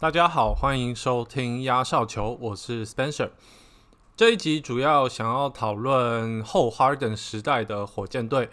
[0.00, 3.30] 大家好，欢迎收听压哨球，我是 Spencer。
[4.16, 8.48] 这一集主要想要讨论后 Harden 时代的火箭队，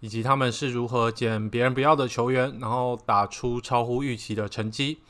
[0.00, 5.00] 以及他们是如何捡别人不要的球员，然后打出超乎预期的成绩。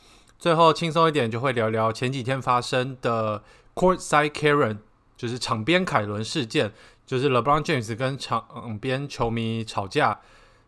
[0.40, 3.44] 最后轻松一点，就会聊聊前几天发生的
[3.76, 4.78] Courtside Karen，
[5.16, 6.72] 就是场边凯伦事件，
[7.06, 10.18] 就是 LeBron James 跟场边球迷吵架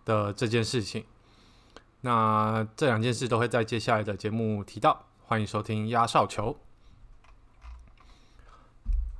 [0.05, 1.05] 的这件事情。
[2.03, 5.07] 那这两件事都会在接下来的节目提到。
[5.29, 6.57] 欢迎收听压哨球。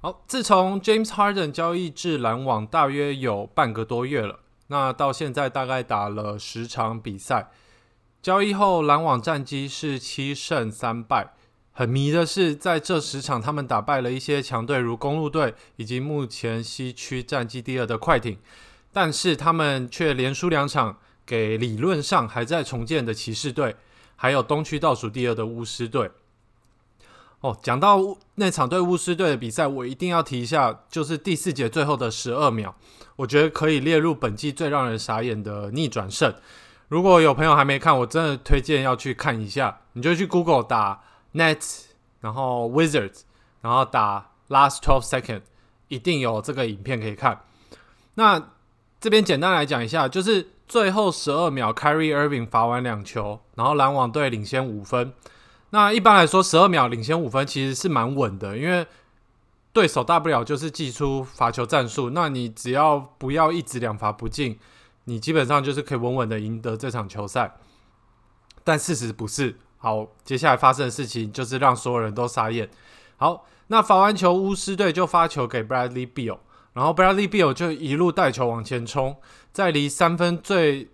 [0.01, 7.51] 好，自从 James Harden 交易至篮网大约有半个多月了，那到现在大概打了十场比赛。
[8.23, 11.35] 交易后，篮网战绩是七胜三败。
[11.73, 18.39] 很迷的是，在这十场，他们打败了一些强队，如公路队以及目前西区战绩第二的快艇，
[18.91, 23.77] 但是他们却连输两场给理论上还在重建的骑士队。
[24.21, 26.11] 还有东区倒数第二的巫师队。
[27.41, 32.75] 哦，讲到那场对巫师队的比赛，我一定要提一下，就是第四节最后的十二秒，
[33.15, 36.35] 我觉得可以列入本季最让人傻眼的逆转胜。
[36.89, 39.83] 如果有朋友还没看，我真的推荐要去看一下。
[39.93, 41.01] 你就去 Google 打
[41.35, 41.85] net，
[42.21, 43.21] 然后 Wizards，
[43.61, 45.43] 然后打 Last Twelve Second，
[45.87, 47.45] 一定有这个影片可以看。
[48.15, 48.51] 那
[49.01, 50.49] 这边简单来讲一下，就是。
[50.69, 55.15] 最后十二秒，Kyrie Irving 罚完两球，然后篮网队领先五分。
[55.71, 58.87] 那一般来说，十二秒领先五分其实是蛮稳的，因为
[59.73, 62.11] 对手大不了就是祭出罚球战术。
[62.11, 64.59] 那你只要不要一直两罚不进，
[65.05, 67.57] 你基本上就是可以稳稳的赢得这场球赛。
[68.63, 69.57] 但事实不是。
[69.79, 72.69] 好，接下来发生的事情就是让所有人都傻眼。
[73.17, 76.39] 好，那罚完球，巫师队就发球给 Bradley Beal。
[76.73, 79.17] 然后 Bradley Beal 就一路带球往前冲，
[79.59, 80.89] 在离三分最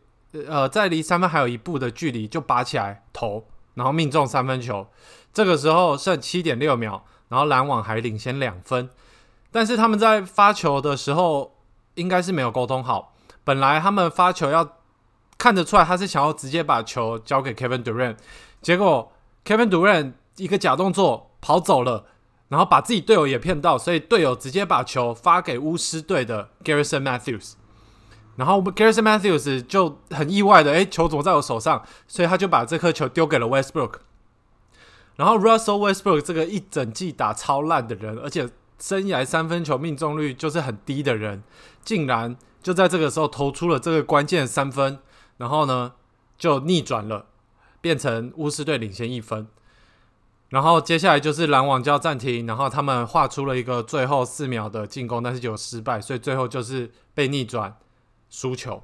[0.48, 4.86] 呃，在离三分还有一步的距离就拔起来投，然后命中三分球。
[5.34, 8.88] 这个时候剩七点六秒，然后篮网还领先两分。
[9.52, 11.58] 但是他们在发球的时候
[11.96, 13.14] 应该是没有沟通好。
[13.44, 14.66] 本来他们发球要
[15.36, 18.16] 看得出来他是想要直接把球交给 Kevin Durant，
[18.62, 19.12] 结果
[19.44, 22.06] Kevin Durant 一个假动作跑走了。
[22.48, 27.54] 然后把自己队友也骗到，所以队友直接把球发给巫师队的 Garrison Matthews，
[28.36, 31.82] 然后 Garrison Matthews 就很意外的，哎，球怎么在我手上？
[32.08, 33.94] 所以他就把这颗球丢给了 Westbrook。
[35.16, 41.44] 然后 Russell Westbrook 这个一整季打超烂的人，而且生涯三分球命中率就是很低的人，
[41.84, 44.98] 竟然就在这个时候投出了这个关键三分，
[45.36, 45.92] 然后呢
[46.36, 47.26] 就逆转了，
[47.80, 49.46] 变成巫师队领先一分。
[50.48, 57.76] 然后接下来就是篮网叫暂停，然后他们画出了一个最后四秒的进攻，但是就失败，所以最后就是被逆转
[58.34, 58.82] 输球。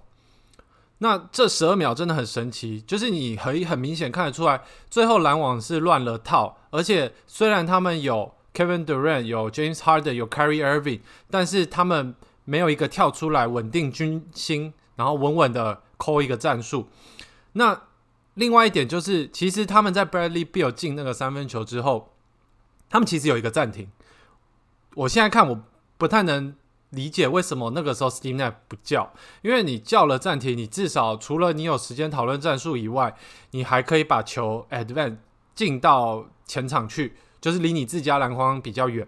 [0.99, 11.01] 那这十二秒真的很神奇，就是你很很明显看得出来，最后篮网是乱了套，而且虽然他们有 Kevin Durant、有 James Harden、有 Kyrie Irving，
[11.31, 16.89] 但是他们没有一个跳出来稳定军心，然后稳稳的扣一个战术。
[17.55, 17.83] 那
[18.35, 22.13] 另外一点就是，其实他们在 Bradley Beal 进那个三分球之后，
[22.89, 23.91] 他们其实有一个暂停。
[24.95, 25.63] 我现在看我
[25.97, 26.55] 不太能
[26.91, 29.13] 理解为什么那个时候 Steve Nash 不叫，
[29.43, 33.17] 因为你叫了暂停，你至少除了你有时间讨论战术以外，
[33.53, 35.17] 你还可以把球 advance
[35.55, 39.07] 进到前场去，就是离你自家篮筐比较远。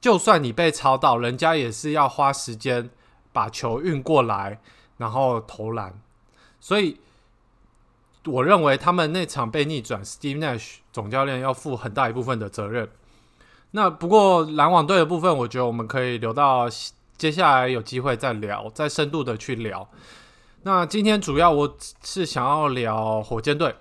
[0.00, 2.90] 就算你被抄到，人家也是要花时间
[3.32, 4.60] 把球运过来，
[4.96, 6.00] 然后投篮，
[6.60, 6.98] 所以。
[8.26, 12.88] 我认为他们那场被逆转，Steve Nash 总教练要负很大一部分的责任。
[13.72, 16.68] 那不过篮网队的部分，我觉得我们可以留到
[17.16, 19.88] 接下来有机会再聊，再深度的去聊。
[20.62, 23.74] 那今天主要我是想要聊火箭队，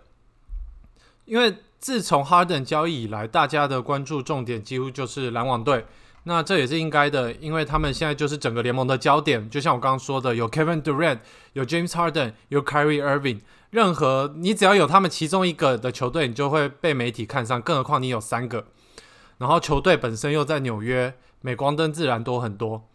[1.26, 5.86] 因为自从 Harden 交易以来，大家的关注重点几乎就是篮网队。
[6.24, 9.50] 那这也是应该的，因为他们现在就是整个联盟的焦点。
[9.50, 11.18] 就像我刚刚说的，有 Kevin Durant，
[11.54, 13.40] 有 James Harden，有 Kyrie Irving。
[13.72, 17.60] 任何你只要有他们其中一个的球队，你就会被媒体看上。
[17.60, 18.68] 更何况你有三个，
[19.40, 22.88] 然后球队本身又在纽约，镁光灯自然多很多。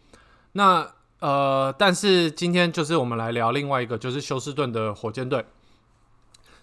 [0.57, 5.45] 那呃，但是今天就是我们来聊另外一个，就是休斯顿的火箭队。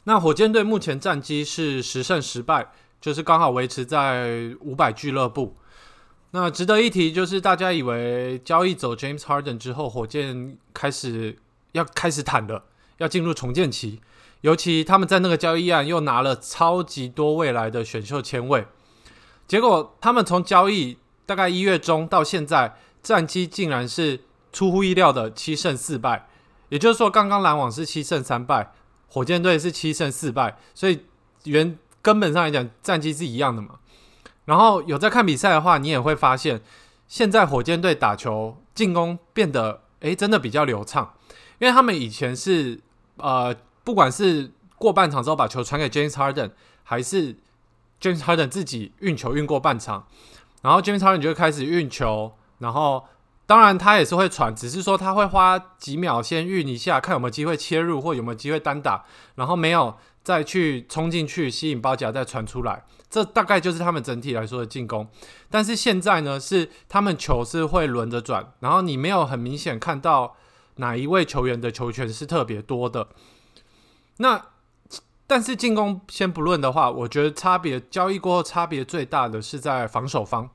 [0.02, 5.56] 那火箭队目前战绩是十胜十败，就是刚好维持在五百俱乐部。
[6.32, 11.38] 那值得一提就是，大家以为交易走 James Harden 之后，火箭开始
[11.70, 12.64] 要开始坦了。
[12.98, 14.00] 要进入重建期，
[14.40, 18.66] 尤其他们在那个交易案又拿了超级多未来的选秀签位，
[19.46, 26.26] 结果他们从交易大概一月中到现在，战绩竟然是出乎意料的七胜四败，
[26.70, 28.72] 也就是说，刚刚篮网是七胜三败，
[29.08, 31.04] 火箭队是七胜四败，所以
[31.44, 33.78] 原根本上来讲战绩是一样的嘛。
[34.46, 36.62] 然后有在看比赛的话，你也会发现，
[37.06, 41.14] 现在火箭队打球进攻变得诶真的比较流畅，
[41.58, 42.80] 因为他们以前是
[43.16, 43.54] 呃
[43.84, 46.50] 不管是过半场之后把球传给 James Harden，
[46.82, 47.34] 还是
[48.00, 50.06] James Harden 自己运球运过半场，
[50.62, 53.04] 然后 James Harden 就开始运球，然后。
[53.46, 59.04] 当然，他也是会传，只是说他会花几秒先运一下，看有没有机会切入或有没有机会单打，
[59.34, 62.86] 然后没有再去冲进去吸引包夹再传出来。
[63.10, 65.06] 这大概就是他们整体来说的进攻。
[65.50, 70.36] 但是现在呢，是他们球是会轮着转，然后你没有很明显看到
[70.76, 73.08] 哪一位球员的球权是特别多的。
[74.16, 74.42] 那
[75.26, 80.48] 但是进攻先不论的话，我觉得差别交易过后差别最大的是在防守方，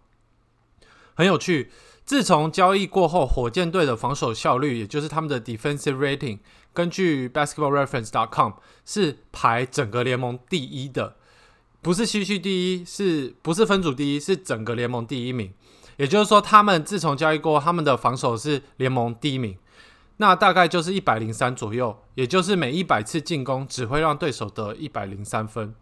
[1.14, 1.70] 很有趣。
[2.10, 6.40] 自从交易过后，火箭队的防守效率，也就是他们的 defensive rating，
[6.74, 8.54] 根据 basketballreference.com
[8.84, 11.18] 是排整个联盟第一的，
[11.84, 14.20] 不是西区第一，是不是分组第一？
[14.20, 15.54] 是整个联盟第一名。
[15.98, 19.56] 也就是说，他们自从交易过，他们的防守是联盟第一名。
[20.18, 25.76] 那大概就是一百零三左右，也就是每一百次进攻只会让对手得一百零三分。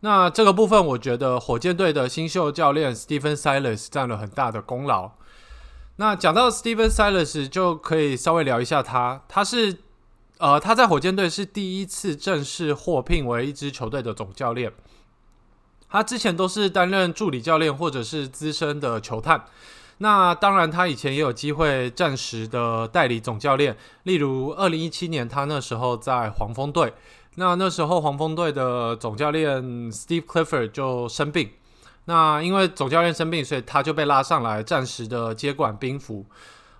[0.00, 5.12] 那这个部分，我觉得火箭队的新秀教练 Stephen Silas 占了很大的功劳。
[6.00, 9.20] 那讲到 Steven Silas，就可以稍微聊一下他。
[9.26, 9.78] 他是
[10.38, 14.72] 呃，他在火箭队是第一次正式获聘为一支球队的总教练。
[15.90, 19.44] 他之前都是担任助理教练或者是资深的球探。
[19.98, 26.94] 那当然，他以前也有机会暂时的代理总教练，例如二零一七年他那时候在黄蜂队。
[27.34, 29.60] 那那时候黄蜂队的总教练
[29.90, 31.50] Steve Clifford 就生病。
[32.08, 36.24] 那因为总教练生病，所以他就被拉上来暂时的接管兵符，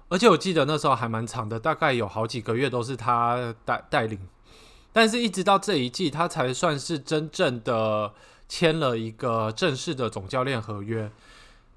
[0.08, 4.18] 而且我记得那时候还蛮长的，大概有好几个月都是他带带领，
[4.90, 8.14] 但是一直到这一季，他才算是真正的
[8.48, 11.12] 签了一个正式的总教练合约。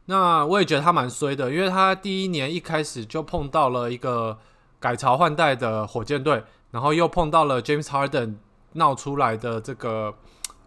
[0.06, 4.39] 那我也觉得他蛮衰的，因为他第一年一开始就碰到了一个
[4.80, 8.36] 改朝换代的火箭队，然后又碰到了 James Harden
[8.75, 10.15] 闹出来的这个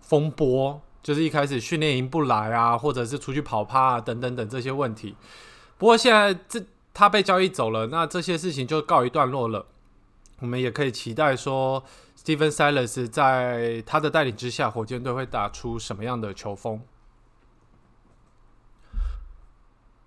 [0.02, 0.82] 风波。
[1.04, 5.14] 就是一开始训练营不来啊，或者是出去跑趴啊，等等等这些问题。
[5.76, 6.64] 不过现在这
[6.94, 9.66] 他被交易走了，那这些事情就告一段落了。
[10.40, 11.84] 我们也可以期待说
[12.18, 16.80] ，Stephen Silas 在他的带领之下，火箭队会打出什么样的球风。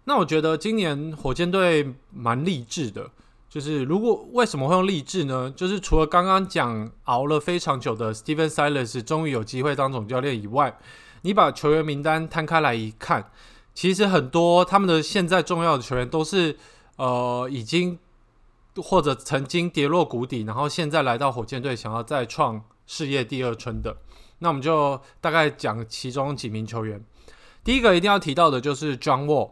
[0.06, 3.12] 那我觉得今年火箭队蛮励志的。
[3.50, 5.52] 就是如果为什么会用励志呢？
[5.56, 10.78] 就是除了刚刚讲熬了非常久的 Steven Silas 终于有机会当总教练以外，
[11.22, 13.32] 你把球员名单摊开来一看，
[13.74, 16.58] 其实很多他们的现在重要的球员都是
[16.98, 17.98] 呃已经
[18.76, 23.98] 或者曾经跌落谷底，然后现在来到火箭队想要再创事业第二春的。
[24.40, 27.04] 那我们就大概讲其中几名球员。
[27.64, 29.52] 第一个一定要提到的就是 John Wall。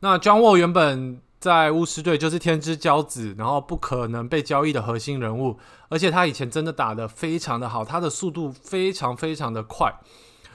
[0.00, 5.56] 那 John Wall 原本在巫师队就是天之骄子，然后不可能被交易的核心人物，
[5.88, 9.94] 而且他以前真的打的非常的好，他的速度非常非常的快。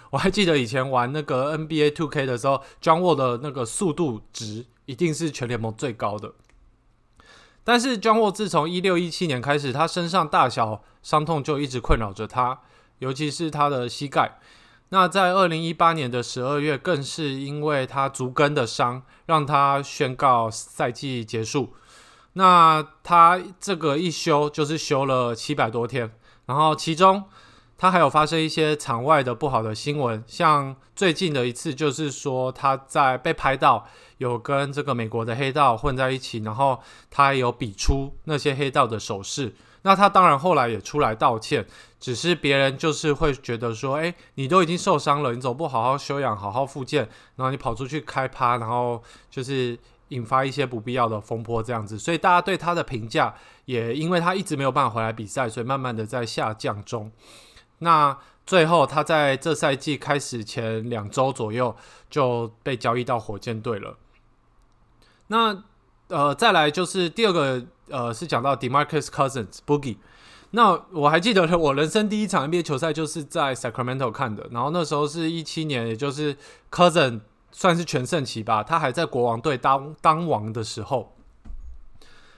[0.09, 6.33] 我还记得以前玩那个 NBA Two K 的时候，John Wall 的那个速度值一定是全联盟最高的。
[7.63, 12.59] 但是 John Wall 自从一六一七年开始，他身上大小伤痛就一直困扰着他，
[12.99, 14.39] 尤其是他的膝盖。
[14.93, 21.73] 那在二零一八年的十二月，更是因为他足跟的伤，让他宣告赛季结束。
[22.33, 26.11] 那他这个一休就是休了七百多天，
[26.45, 27.23] 然后其中
[27.77, 33.87] 他还有发生一些场外的不好的新闻，像最近的一次就是说他在被拍到
[34.17, 39.55] 有跟这个美国的黑道混在一起，然后他有比出那些黑道的手势。
[39.83, 41.65] 那他当然后来也出来道歉，
[41.99, 49.77] 只是别人就是会觉得说，哎，你都已经受伤了，你怎么不好好休养、好好复健，然后你跑出去开趴，然后就是
[50.09, 53.33] 引发一些不必要的风波这样子，所以大家对他的评价
[53.65, 57.11] 也因为他一直没有办法回来比赛，所以慢慢的在下降中。
[57.79, 61.75] 那最后他在这赛季开始前两周左右
[62.09, 63.97] 就被交易到火箭队了。
[65.27, 65.63] 那
[66.11, 67.65] 呃，再来就是第二个。
[67.91, 69.97] 呃，是讲到 Demarcus Cousins Boogie。
[70.51, 76.37] 那我还记得我人生第一场 NBA 球赛就是在 Sacramento 看的，然后那时候是一七年，也就是
[76.71, 77.19] Cousins
[77.51, 81.17] 算是全盛期吧，他还在国王队当当王的时候。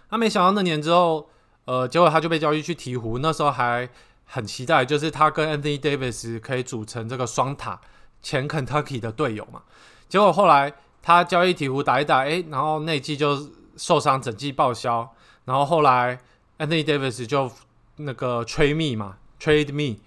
[0.10, 1.30] 他没想到那年之后，
[1.66, 3.20] 呃，结果他就被交易去鹈鹕。
[3.20, 3.88] 那时候还
[4.26, 7.80] 很期待，就是他跟 Anthony Davis 可以组成这个双塔，
[8.24, 9.62] 前 Kentucky 的队友嘛。
[10.10, 13.38] 结果后来他交易鹈鹕打一打，诶，然后那季就
[13.78, 15.14] 受伤，整季报销。
[15.46, 16.20] 然后后来
[16.58, 17.52] ，Anthony Davis 就
[17.98, 20.00] 那个 trade me 嘛，trade me，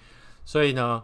[0.45, 1.03] 所以呢，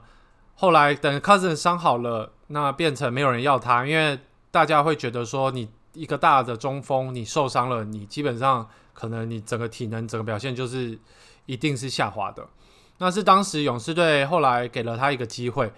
[0.54, 4.19] 后来等 Cousin 伤好了，那变成没有人要他，因为
[4.50, 10.99] 大家会觉得说，你一个大的中锋，你受伤了，你基本上可能你整个体能、整个表现就是
[11.47, 12.49] 一定是下滑的。
[12.99, 15.73] 那是当时勇士队后来给了他一个机会，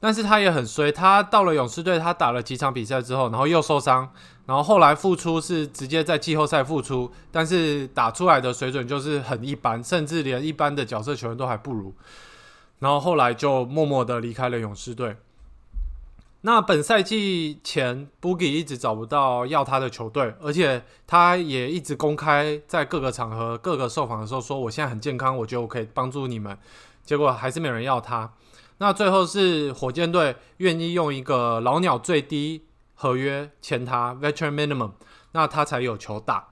[0.00, 4.10] 但是他也很衰，他到了勇士队，他打了几场比赛之后，然后又受伤，
[4.46, 11.94] 然后后来复出是直接在季后赛复出，但是打出来的水准就是很一般，甚至连一般的角色球员都还不如。
[12.78, 15.16] 然后后来就默默的离开了勇士队。
[16.40, 26.56] 那本赛季前，Boogie 一直找不到要他的球队，而且他也一直公开在各个场合、各个受访的时候说：“我现在很健康，我觉得我可以帮助你们。”
[27.04, 28.32] 结果还是没有人要他。
[28.82, 34.92] 那最后是火箭队愿意用一个老鸟最低合约签他 （Veteran Minimum），
[35.32, 36.48] 那他才有球打。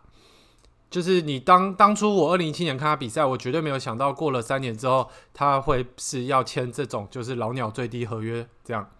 [0.91, 8.91] 就是你当当初我二零一七年看他比赛，我绝对没有想到过了三年之后他会是要签这种就是老鸟最低合约这样。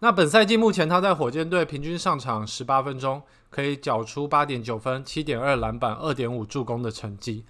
[0.00, 7.46] 那本赛季目前他在火箭队平均上场十八分钟，可以缴出八点九分、七点二篮板、二点五助攻的成绩，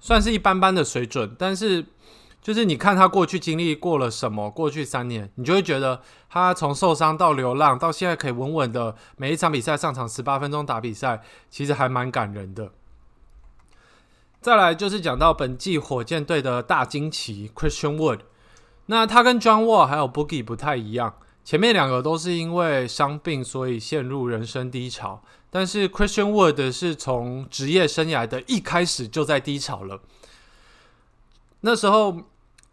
[0.00, 1.36] 算是一般般的水准。
[1.38, 1.84] 但是
[2.46, 6.00] 就是你看他过去经历过了什么，过去三年，你就会觉得
[6.30, 12.70] 他从受伤到流浪到现在可以稳稳的每一场比赛上场十八分钟打比赛，其实还蛮感人的。
[14.40, 18.20] 再来就是讲到本季火箭队的大惊奇 Christian Wood，
[18.86, 30.00] 那他跟 John Wall 还有 Boogie 不太一样，前面两个都是因为伤病所以陷入人生低潮，但是 Christian Wood 是从职业生涯的一开始就在低潮了。
[31.62, 32.20] 那时候，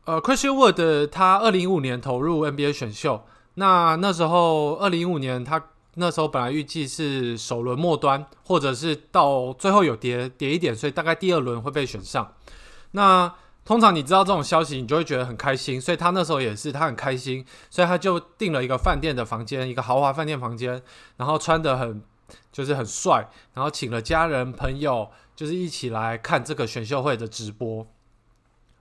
[0.05, 3.23] 呃，Christian Wood 他二零一五年投入 NBA 选秀，
[3.55, 5.63] 那那时候二零一五年他。
[5.95, 12.33] 那时候本来预计是首轮末端，或者是到最后有跌跌一点，所以大概第二轮会被选上。
[12.93, 13.31] 那
[13.63, 15.79] 通常你知道这种消息，你就会觉得很开心。
[15.79, 20.81] 所以他那时候也是，他很开心，所以他就订了一个饭店的房间，一个豪华饭店房间，
[21.17, 22.01] 然后穿的很
[22.51, 27.85] 就是很帅，然后请了家人朋友，就是一起来看这个选秀会的直播。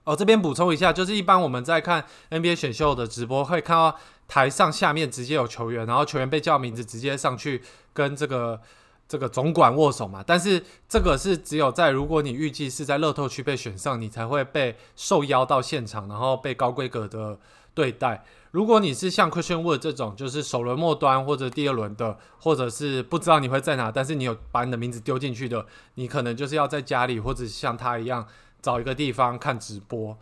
[0.03, 3.97] 哦，这边补充一下，就是一般我们在看 NBA 选秀的直播，会看到。
[4.25, 8.59] 台上下面直接有球员，然后球员被叫名字，直接上去跟这个
[9.07, 10.23] 这个总管握手嘛。
[10.25, 17.37] 但是这个是只有在如果你预计是在乐透区被选上，你才会被受邀到现场，然后被高规格的
[17.75, 18.23] 对待。
[18.51, 28.25] 如果你是像 Christian Wood 这种，就是首轮末端或者第二轮的，或者是不知道你会在哪，但是你有把你的名字丢进去的，你可能就是要在家里或者像他一样
[28.63, 30.17] 找一个地方看直播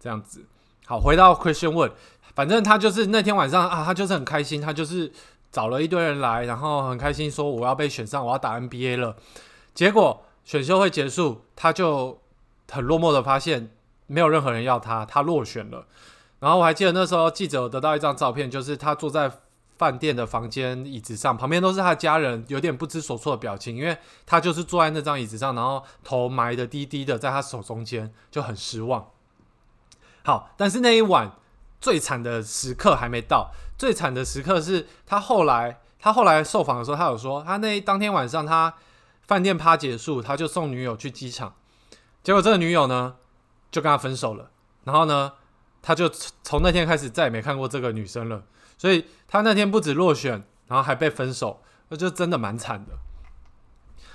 [0.00, 0.44] 这样子。
[0.84, 1.92] 好，回到 Christian 问。
[2.34, 5.12] 反正他就是那天晚上啊，他就是很开心，他就是
[5.50, 9.16] 找了一堆人来，然后很开心说我要被选上，我要打 NBA 了。
[9.74, 12.18] 结果选秀会结束，他就
[12.70, 13.70] 很落寞的发现
[14.06, 15.86] 没有任何人要他，他落选了。
[16.40, 19.30] 然后我还记得那时候记者得到一张照片，就是他坐在
[19.82, 29.08] 饭店的房间椅子上，旁边都是他家人，有点不知所措的表情，因为他就是坐在那张椅子上，然后头埋的低低的，在他手中间就很失望。
[30.24, 31.32] 好，但是那一晚。
[31.82, 38.72] 最惨的时刻还没到，最惨的时刻是他后来，他后来受访的时候，他有说，他那当天晚上他
[39.22, 41.56] 饭店趴结束，他就送女友去机场，
[42.22, 43.16] 结果这个女友呢
[43.72, 44.52] 就跟他分手了，
[44.84, 45.32] 然后呢
[45.82, 48.44] 他就从那天开始再也没看过这个女生了，
[48.82, 52.98] 所以他那天不止落选，然后还被分手，那就真的蛮惨的。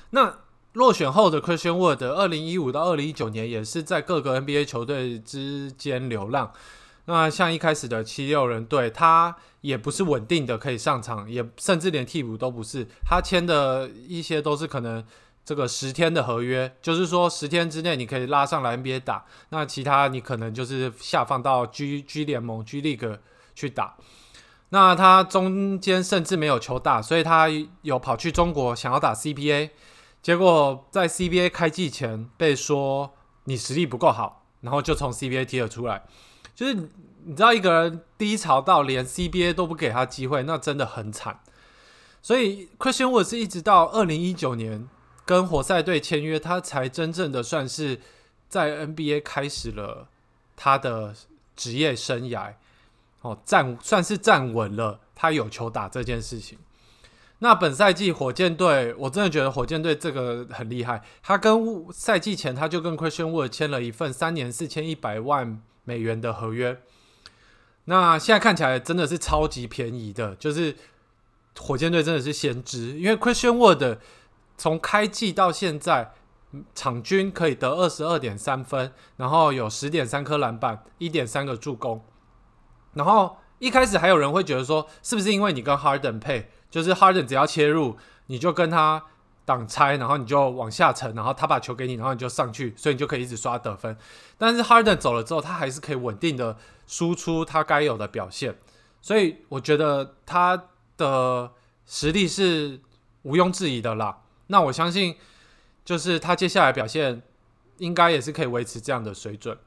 [0.10, 0.40] 那
[0.74, 6.52] 落选后的 Christian Wood，二零一五到二零一九年也是在各个 NBA 球队之间流浪。
[7.06, 12.86] 那像一开始的七六人队，他也不是稳定的可以上场，也甚至连替补都不是。
[13.06, 15.02] 他签的一些都是可能
[15.46, 23.20] 这个十天的合约，就是说十天之内你可以拉上来 NBA 打，那其他你可能就是下放到 G G 联盟 G League
[23.56, 23.96] 去打。
[24.70, 27.48] 那他中间甚至没有球打，所以他
[27.84, 29.70] 有跑去中国想要打 CBA，
[30.22, 33.14] 结果在 CBA 开季前被说
[33.46, 36.04] 你实力不够好，然后就从 CBA 踢了出来。
[36.54, 41.40] 就是你知道一个人低潮到连 CBA 都不给他机会，那真的很惨。
[42.22, 44.90] 所以 Christian Wood 是一直到二零一九年
[45.24, 48.02] 跟活塞队签约，他才真正的算是
[48.50, 50.10] 在 NBA 开始了
[50.58, 51.14] 他的
[51.56, 52.56] 职业生涯。
[53.28, 56.58] 哦，站算是站稳了，他有球打这件事情。
[57.40, 61.04] 那本赛季火箭队，我真的觉得火箭队这个很厉害。
[61.22, 65.62] 他跟赛季前他就跟 Christian Wood 签了一份三年四千一百万。
[65.88, 66.82] 美元的合约，
[67.86, 70.76] 那现在看起来真的是超级便宜的，就是
[71.58, 74.00] 火箭队真的是先知，因为 Christian Wood
[74.58, 76.12] 从开季到现在，
[76.76, 82.04] 场均可以得二十二点三分，然后有十点三颗篮板，一点三个助攻，
[82.98, 89.02] 然后一开始还有人会觉得说，是不是因为你跟 Harden 配，就是 Harden 只要切入，你就跟他
[89.46, 93.96] 挡拆，然后你就往下沉，然后他把球给你，然后你就上去，所以你就可以一直刷得分。
[94.38, 98.58] 但是 Harden 走了之后，他还是可以稳定的输出他该有的表现，
[99.02, 100.66] 所以我觉得他
[100.98, 101.52] 的
[101.86, 102.82] 实力是
[103.22, 104.24] 毋庸置疑的啦。
[104.48, 105.16] 那我相信，
[105.86, 107.22] 就是他接下来表现
[107.78, 109.58] 应该也是可以维持这样的水准。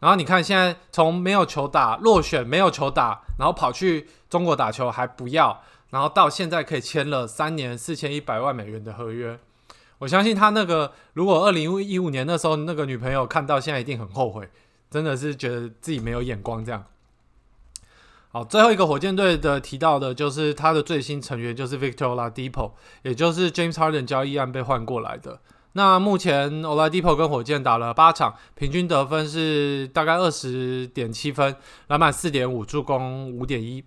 [0.00, 9.38] 然后你看，现在从没有球打落选，没有球打，然后跑去中国打球还不要，然后到现在可以签了三年四千一百万美元的合约。
[9.98, 14.48] 我相信他那个，如果二零一五年那时候那个女朋友看到，现在一定很后悔，
[14.88, 16.84] 真的是觉得自己没有眼光这样。
[18.30, 25.40] 好，最后一个火箭队的提到的就是他的最新成员就是 Victor l a d i p o 也就是 James Harden 交易案被换过来的。
[25.72, 31.54] 那目前 Oladipo 跟火箭打了八场，平均得分是大概二十点七分，
[31.88, 33.84] 篮板四点五，助攻五点一。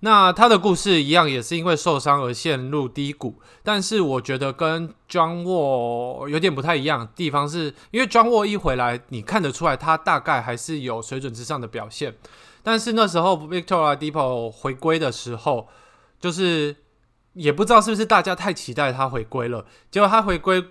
[0.00, 3.40] 那他的故事一样，也是因为受伤而陷入低谷。
[3.62, 12.16] 但是我觉得跟 John Wall 有点不太一样地方，是因为 John Wall 一回来，你看得出来他大概还是有水准之上的表现。
[12.64, 15.68] 但是那时候 Victor Oladipo 回归的时候，
[16.18, 16.74] 就是
[17.34, 20.64] 也不知道是不是大家太期待他回归了，结果他回归。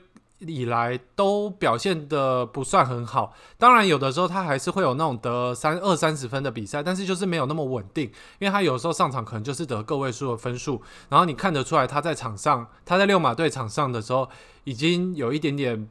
[0.47, 8.05] 以来都表现的不算很好，当然有的时候他还是会有那种得三二三十分的比赛，但是就是没有那么稳定，
[8.39, 14.27] 因为他有时候上场可能就是得个位数的分数，然后你看得出来他在场上，他在六马队场上的时候
[14.63, 15.87] 已经有一点点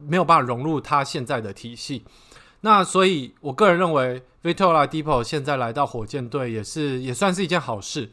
[0.00, 2.04] 没有办法融入他现在的体系，
[2.60, 8.12] 那所以我个人认为 Victor Dipo 现在来到火箭队也是也算是一件好事，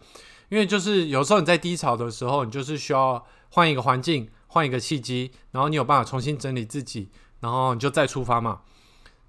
[0.49, 4.27] 因为就是有时候你在低潮的时候，你就是需要换一个环境。
[4.51, 8.61] 换一个契机，然后你有办法重新整理自己，然后你就再出发嘛。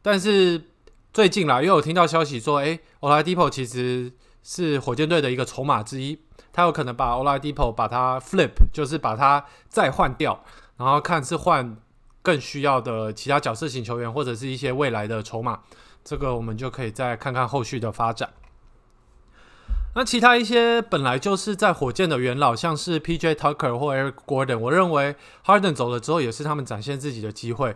[0.02, 0.64] 但是
[1.12, 4.12] 最近啦，又有听到消息说，诶 o l a d i p o 其实
[4.42, 6.18] 是火箭队的一个筹码之一，
[6.52, 10.42] 他有可能把 Oladipo 把它 flip，就是把它再换掉，
[10.76, 11.76] 然后看是换
[12.22, 15.60] 更需要的其他角色型球员，或者是一些未来的筹码。
[16.02, 18.30] 这个我们就可以再看看后续的发展。
[19.92, 23.34] 那其他一些本来就是在火箭的元老，像是 P.J.
[23.34, 27.74] Tucker 或 Eric Gordon，我认为 Harden 走了之后，也是他们展现自己的机会。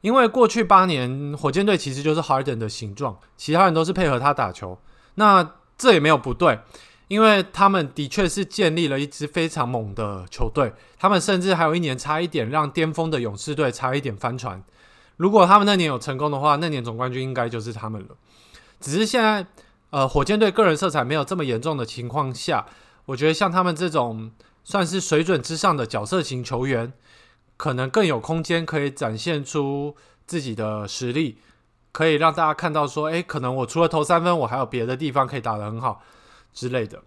[0.00, 4.78] 因为过去八年火箭队其实就是 Harden 的形状，其他人都是配合他打球。
[5.16, 6.60] 那这也没有不对，
[7.08, 10.72] 因为他们的确是建立了一支非常猛的球队。
[10.96, 14.62] 他们甚至还有一年差一点让巅峰的勇士队差一点翻船。
[15.16, 18.08] 如果他们那年有成功的话，那年总冠军应该就是他们了。
[18.80, 19.44] 只是现在。
[19.90, 22.66] 呃，火箭队个人色彩没有这么严重的情况下，
[23.06, 24.30] 我觉得像他们这种
[24.62, 26.92] 算是水准之上的角色型球员，
[27.56, 29.96] 可能更有空间可以展现出
[30.26, 31.38] 自己的实力，
[31.90, 36.02] 可以让大家看到说，诶，可能我除了投三分，我还有别的地方可以打得很好
[36.52, 37.02] 之类的。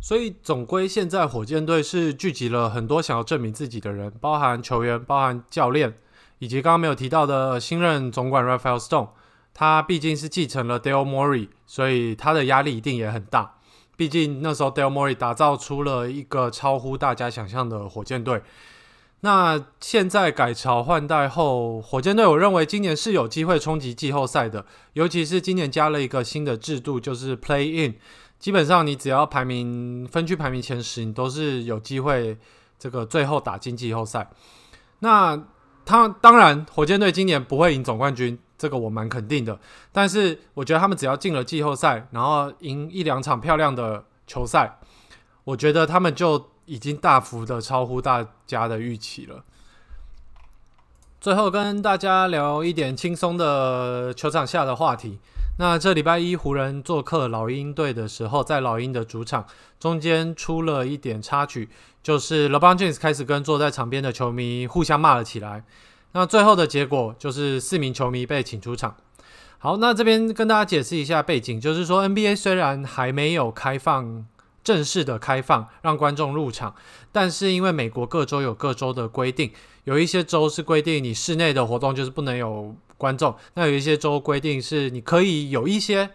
[0.00, 5.96] 所以总归现在火箭队是聚集了很多想要证明自己的人，包含球员、包含教练，
[6.38, 9.08] 以及刚刚没有提到的新任总管 Raphael Stone。
[9.58, 13.54] 他毕竟是继承了 Dale Mori，所以他的压力一定也很大。
[13.96, 18.42] 毕竟那时候 Dale Mori 打造出了一个超乎大家想象的火箭队。
[19.20, 24.66] 那现在改朝换代后，火箭队我认为今年是有机会冲击季后赛的。
[24.92, 27.94] 尤其是今年加了一个新的制度，就是 Play In，
[28.38, 32.36] 基本上你只要排名分区排名前十，你都是有机会
[32.78, 34.28] 这个最后打进季后赛。
[34.98, 35.42] 那
[35.86, 38.38] 他当然，火箭队今年不会赢总冠军。
[38.58, 39.58] 这个我蛮肯定的，
[39.92, 44.78] 但是我觉得他们只要进了季后赛，然后赢一两场漂亮的球赛，
[45.44, 49.44] 我觉得他们就已经大幅的超乎大家的预期了。
[51.20, 55.18] 最后跟大家聊一点轻松的球场下的话题。
[55.58, 59.46] 那这礼拜一湖人做客老鹰队的时候，在老鹰的主场
[59.80, 61.68] 中间出了一点插曲，
[62.02, 65.64] 就是 LeBron James 开始跟坐在场边的球迷互相骂了起来。
[66.16, 68.96] 那最后的结果就是四名球迷被请出场。
[69.58, 74.24] 好，那这边跟大家解释一下背景，就是说 NBA 虽然还没有开放
[74.64, 76.74] 正式的开放让观众入场，
[77.12, 79.52] 但是因为美国各州有各州的规定，
[79.84, 86.08] 有一些州是规定你室内的活动就是不能有观众，那有一些州规定是你可以有一些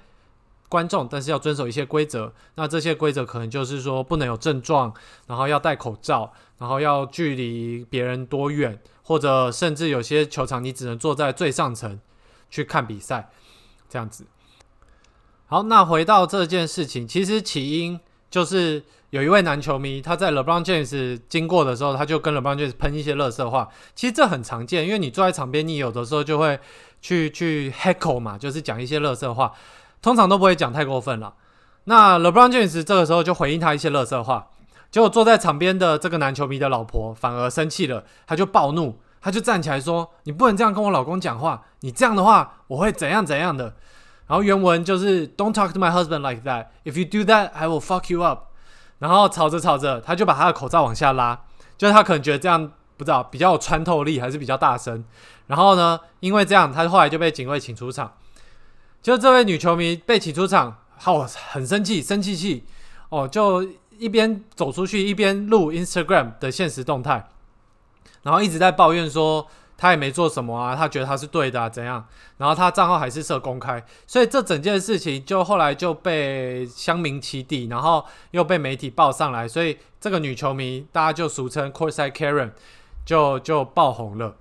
[0.71, 2.33] 观众，但是要遵守一些规则。
[2.55, 4.93] 那这些规则可能就是说不能有症状，
[5.27, 8.79] 然后要戴口罩，然后要距离别人多远。
[9.03, 11.99] 或者甚至有些球场，你只能坐在最上层
[12.49, 13.29] 去看比赛，
[13.89, 14.25] 这样子。
[15.47, 23.67] 好，那回到这件事情，其实起因就是有一位男球迷，他在 LeBron James 经过的时候，他就跟 LeBron James 喷一些乐色话。
[23.95, 26.57] 其实这很常见，因为你坐在场边，你有的时候就会
[27.01, 29.51] 去去 heckle 嘛，就是讲一些乐色话。
[30.01, 31.33] 通常都不会讲太过分了。
[31.85, 34.47] 那 LeBron James 这个时候就回应他一些乐色话，
[34.91, 43.73] 结果坐在场边的这个男球迷的老婆反而生气了，他就暴怒，他就站起来说：“你不能这样跟我老公讲话，你这样的话我会怎样怎样的。”
[44.27, 46.67] 然后原文就是 "Don't talk to my husband like that.
[46.85, 48.45] If you do that, I will fuck you up."
[48.99, 51.39] 然后吵着吵着，他就把他的口罩往下拉，
[51.77, 55.03] 就是他可能觉得这样不知道比较有穿透力，还是比较大声。
[55.47, 58.13] 然后呢，因为这样，他后来就被警卫请出场。
[59.01, 60.77] 就这位女球迷被请出场。
[60.97, 62.63] 好，很生气，生气气
[63.09, 67.27] 哦，就一边走出去，一边录 Instagram 的现实动态，
[68.21, 72.05] 然后一直在抱怨说他也没做什么啊，他觉得他是对的啊，怎样？
[72.37, 82.51] 然后他账号还是设公开，所以这整件事情就后来就被乡民起底，然后又被媒体报上来，所以这个女球迷大家就俗称 Courtside Karen，
[83.03, 84.35] 就就爆红了。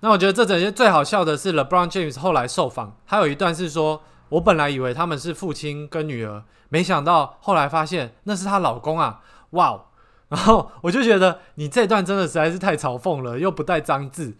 [0.00, 4.02] 那我觉得这整件最好笑的是 LeBron James 后来受访，他有一段是说。
[4.30, 9.22] 我本来以为他们是父亲跟女儿，没想到后来发现那是她老公啊！
[9.52, 9.86] 哇，
[10.28, 14.36] 然后我就觉得你这段真的实在是太嘲讽了，又不带脏字，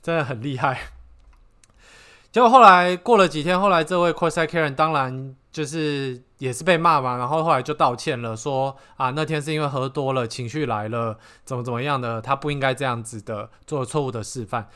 [0.00, 0.82] 真的很厉害。
[2.30, 14.68] 结果后来过了几天，后来这位 c o r s a Karen 当然就是也是被骂嘛，然后后来就道歉了，说啊那天是因为喝多了，情绪来了，怎么怎么样的，他不应该这样子的，做错误的示范。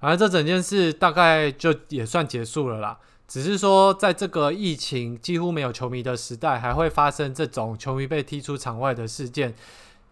[0.00, 2.98] 反正这整件事大概就也算结束了啦。
[3.26, 9.54] 只是说，在这个疫情几乎没有球迷的时代，还会发生这种球迷被踢出场外的事件，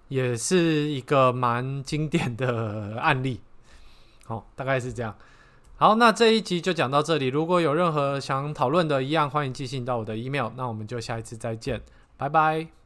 [0.09, 3.41] 也是一个蛮经典的案例。
[4.25, 5.15] 好，大概是这样。
[5.77, 7.27] 好，那这一集就讲到这里。
[7.27, 10.51] 如果有任何想讨论的，一样欢迎寄信到我的 email。
[10.57, 11.83] 那我们就下一次再见，
[12.17, 12.82] 拜拜。